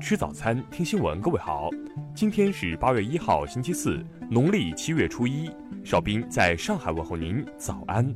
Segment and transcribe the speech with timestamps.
[0.00, 1.20] 吃早餐，听新闻。
[1.20, 1.68] 各位好，
[2.14, 5.50] 今天是八月一号，星期四，农历七月初一。
[5.84, 8.12] 邵斌在上海问候您，早安。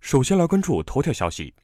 [0.00, 1.54] 首先来关注头条消息：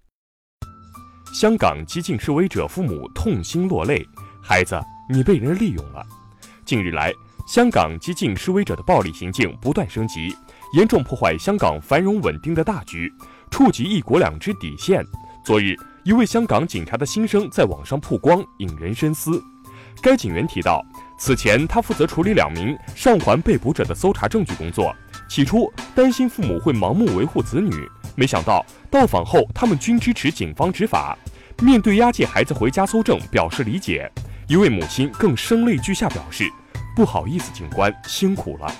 [1.32, 4.04] 香港激进示威者父母痛心落泪，
[4.42, 4.78] 孩子，
[5.08, 6.04] 你被人利用了。
[6.66, 7.12] 近日来，
[7.48, 10.36] 香港激进示威者的暴力行径不断升级。
[10.72, 13.12] 严重破坏香港繁荣稳定的大局，
[13.50, 15.04] 触及一国两制底线。
[15.44, 19.42] 昨日，一位香港警察的心声在网上曝光，引人深思。
[20.02, 20.82] 该警员提到，
[21.18, 24.94] 此前他负责处理两名上环被捕者的搜查证据工作。
[25.28, 27.86] 起初担心父母会盲目维护子女，
[28.16, 31.16] 没想到到访后他们均支持警方执法。
[31.62, 34.10] 面对押解孩子回家搜证，表示理解。
[34.48, 36.50] 一位母亲更声泪俱下表示
[36.96, 38.74] ：“不好意思，警官辛苦了。”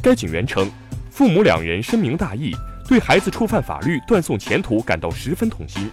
[0.00, 0.70] 该警员称。
[1.14, 2.50] 父母两人深明大义，
[2.88, 5.88] 对孩子触犯法律、断送前途感到十分痛心。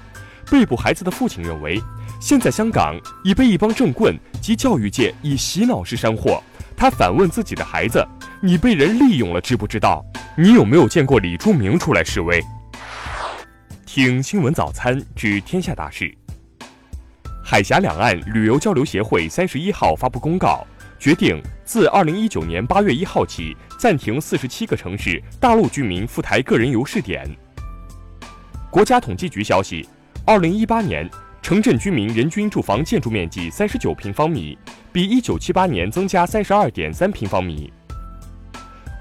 [0.49, 1.79] 被捕孩子的父亲认为，
[2.19, 6.41] 现在香港已被一帮政棍及教育界以洗脑式煽惑。
[6.75, 8.03] 他反问自己的孩子
[8.41, 10.03] ：“你被人利用了，知不知道？
[10.35, 12.43] 你有没有见过李柱铭出来示威？”
[13.85, 16.11] 听新闻早餐知天下大事。
[17.45, 20.65] 海峡两岸旅游交流协会三十一号发布公告。
[20.97, 27.25] 决定自二零一九年八月一号起暂停四十七个城市大陆居民赴台个人游试点。
[28.69, 29.87] 国家统计局消息，
[30.25, 31.09] 二零一八年
[31.41, 34.57] 城镇居民人均住房建筑面积三十九平方米，
[34.91, 37.71] 比一九七八年增加三十二点三平方米。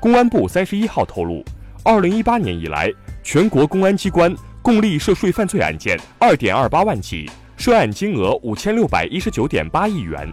[0.01, 1.45] 公安部三十一号透露，
[1.83, 2.89] 二零一八年以来，
[3.25, 4.33] 全国公安机关
[4.63, 10.33] 共立涉税犯罪案件二点二八万起，涉案金额五千六百一十九点八亿元。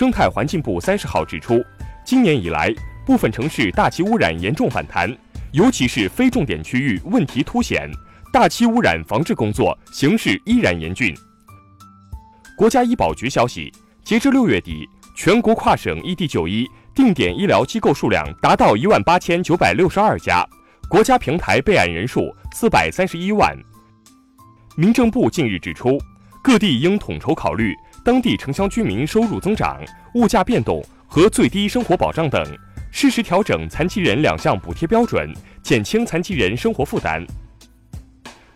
[0.00, 1.62] 生态环境部三十号指出，
[2.06, 5.14] 今年以来，部分城市大气污染严重反弹，
[5.52, 7.86] 尤其是非重点区域问题凸显，
[8.32, 11.14] 大气污染防治工作形势依然严峻。
[12.56, 13.70] 国家医保局消息，
[14.02, 20.42] 截至六月底，全国跨省异地就医定点医疗机构数量达到一万八千九百六十二家，
[20.88, 23.54] 国家平台备案人数四百三十一万。
[24.78, 26.00] 民政部近日指出，
[26.42, 27.76] 各地应统筹考虑。
[28.02, 29.78] 当地城乡居民收入增长、
[30.14, 32.42] 物价变动和最低生活保障等，
[32.90, 35.30] 适时调整残疾人两项补贴标准，
[35.62, 37.22] 减轻残疾人生活负担。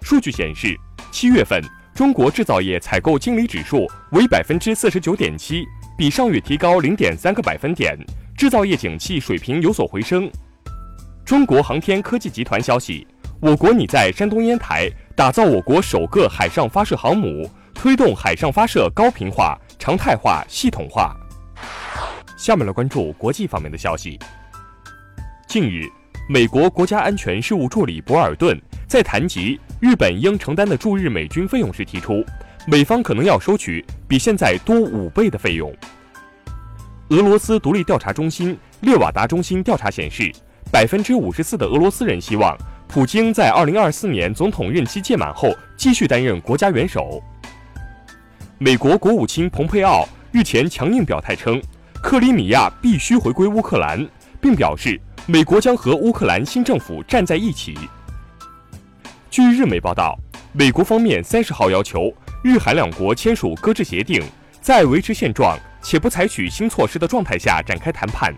[0.00, 0.74] 数据显示，
[1.10, 1.62] 七月份
[1.94, 5.62] 中国制造业采购经理指数为百分之四十九点七，
[5.98, 7.98] 比上月提高零点三个百分点，
[8.36, 10.30] 制造业景气水平有所回升。
[11.22, 13.06] 中国航天科技集团消息，
[13.40, 17.46] 我国拟在山东烟台打造我国首个海上发射航母。
[17.84, 21.14] 推动海上发射高频化、常态化、系统化。
[22.34, 24.18] 下面来关注国际方面的消息。
[25.46, 25.86] 近日，
[26.26, 28.58] 美国国家安全事务助理博尔顿
[28.88, 32.24] 在谈及日本应承担的驻日美军费用时提出，
[32.66, 35.70] 美方可能要收取比现在多五倍的费用。
[37.10, 40.32] 俄罗斯独立调查中心列瓦达中心调查显示，
[40.72, 42.56] 百分之五十四的俄罗斯人希望
[42.88, 47.22] 普京在二零二四年总统任期届满后继续担任国家元首。
[48.58, 51.60] 美国国务卿蓬佩奥日前强硬表态称，
[52.00, 54.06] 克里米亚必须回归乌克兰，
[54.40, 57.76] 并表示美国将和乌克兰新政府站在一起。
[59.28, 60.16] 据日媒报道，
[60.52, 64.22] 美国方面三十号要求日韩两国签署搁置协定，
[64.60, 68.32] 在维持现状且不采取新措施的状态下展开谈判。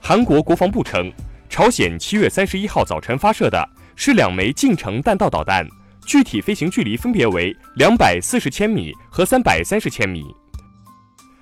[0.00, 1.12] 韩国国防部称，
[1.48, 5.64] 朝鲜七月三十一号早晨发射的是两枚近程弹道导弹。
[6.06, 10.24] 具体飞行距离分别为两百四十千米和三百三十千米。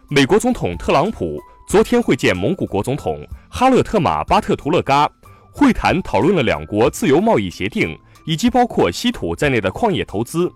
[0.09, 5.11] 美国总统特朗普昨天会见蒙古国总统哈勒特马巴特图勒嘎，
[5.51, 10.51] 会谈讨论了两国自由贸易协定以及包括稀土在内的矿业投资。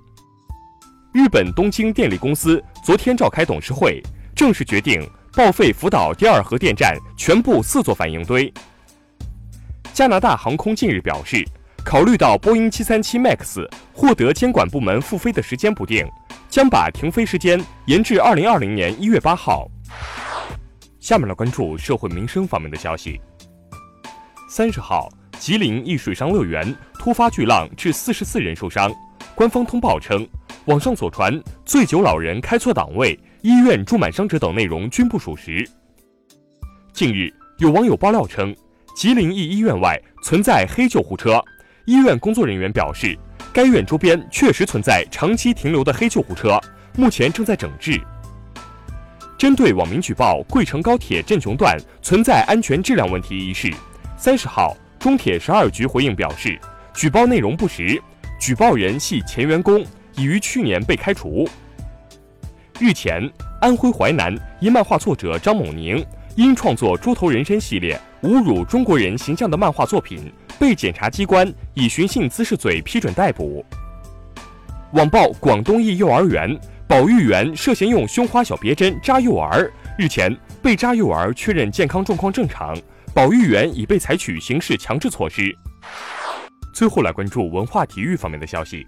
[1.12, 4.03] 日本东京电力公司昨天召开董事会，
[4.34, 8.52] 正式决定报废福岛第二核电站全部四座反应堆。
[9.93, 11.44] 加拿大航空近日表示。
[11.87, 16.05] 考虑到波音737 MAX 获得监管部门复飞的时间不定，
[16.49, 19.71] 将把停飞时间延至2020年1月8号。
[20.99, 23.21] 下面来关注社会民生方面的消息。
[24.49, 28.93] 三十号，吉林一水上乐园突发巨浪致四十四人受伤，
[29.37, 30.27] 官方通报称，
[30.65, 35.65] 网上所传醉酒老人开错档位、医院住满伤者等内容均不属实。
[36.93, 38.53] 近日，有网友爆料称，
[38.97, 41.41] 吉林一医院外存在黑救护车。
[41.87, 43.17] 医院工作人员表示，
[43.53, 46.61] 该院周边确实存在长期停留的黑救护车，
[46.97, 48.00] 目前正在整治。
[49.38, 53.73] 针对网民举报贵城高铁镇雄段存在安全质量问题一事，
[54.17, 56.59] 三十号，中铁十二局回应表示，
[56.93, 58.03] 举报内容不实，
[58.41, 59.87] 举报人系前员工，
[60.17, 61.49] 已于去年被开除。
[62.81, 63.31] 日前，
[63.61, 66.05] 安徽淮南一漫画作者张某宁
[66.37, 73.65] 因创作《猪头人参》系列侮辱中国人形象的漫画作品，被检察机关以寻衅滋事罪批准逮捕。
[74.93, 76.55] 网曝广东一幼儿园
[76.87, 82.77] 保育员涉嫌用胸花小别针扎幼儿，日前被扎幼儿确认健康状况正常，
[83.15, 85.56] 保育员已被采取刑事强制措施。
[86.75, 88.87] 最后来关注文化体育方面的消息，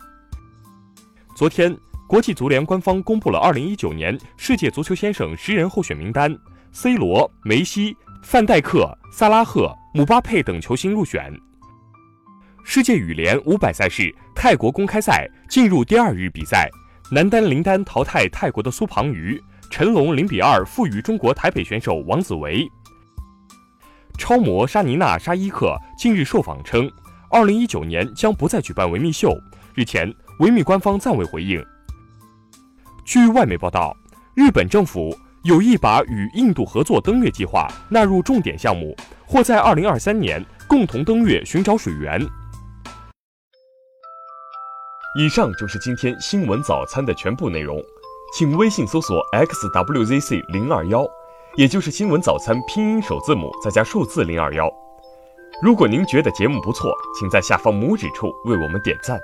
[1.35, 1.75] 昨天。
[2.06, 6.35] 国际足联官方公布了2019年世界足球先生十人候选名单
[6.73, 11.32] ，C 罗、梅西、范戴克、萨拉赫、姆巴佩等球星入选。
[12.65, 16.69] 世界羽联五百赛事泰国公开赛进入第二日比赛，
[17.11, 22.71] 男单林丹淘汰泰国的苏庞瑜，陈龙零比二负于中国台北选手王子维。
[24.19, 26.91] 超模沙尼娜沙伊克近日受访称
[27.31, 29.35] ，2019年将不再举办维密秀。
[29.75, 31.64] 日前，维密官方暂未回应。
[33.05, 33.97] 据外媒报道，
[34.35, 42.20] 日本政府有意把与印度合作登月计划纳入重点项目，或在二零二三年共同登月寻找水源。
[45.17, 47.81] 以上就是今天新闻早餐的全部内容，
[48.37, 51.06] 请微信搜索 xwzc 零二幺，
[51.56, 54.69] 也就是新闻早餐拼音首字母再加数字零二幺。
[55.62, 59.19] 如果您觉得节目不错，请在下方拇指处为我们点赞。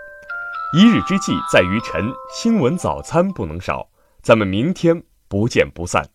[0.76, 3.88] 一日之计在于晨，新闻早餐不能少。
[4.22, 5.00] 咱们明天
[5.34, 6.13] 不见不散。